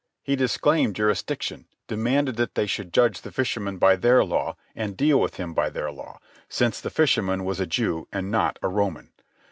He 0.23 0.35
disclaimed 0.35 0.95
jurisdiction, 0.95 1.67
demanded 1.85 2.35
that 2.37 2.55
they 2.55 2.65
should 2.65 2.91
judge 2.91 3.21
the 3.21 3.31
fisherman 3.31 3.77
by 3.77 3.97
their 3.97 4.25
law 4.25 4.57
and 4.75 4.97
deal 4.97 5.21
with 5.21 5.35
him 5.35 5.53
by 5.53 5.69
their 5.69 5.91
law, 5.91 6.19
since 6.49 6.81
the 6.81 6.89
fisherman 6.89 7.45
was 7.45 7.59
a 7.59 7.67
Jew 7.67 8.07
and 8.11 8.31
not 8.31 8.57
a 8.63 8.67
Roman. 8.67 9.11